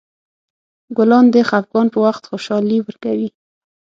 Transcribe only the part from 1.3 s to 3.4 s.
د خفګان په وخت خوشحالي ورکوي.